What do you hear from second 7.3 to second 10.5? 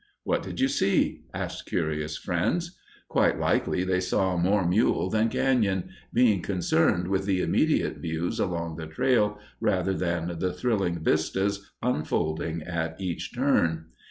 immediate views along the trail rather than